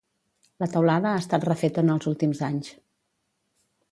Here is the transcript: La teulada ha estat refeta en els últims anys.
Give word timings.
La 0.63 0.67
teulada 0.75 1.09
ha 1.09 1.19
estat 1.25 1.45
refeta 1.49 1.83
en 1.85 1.93
els 1.97 2.09
últims 2.13 2.43
anys. 2.49 2.73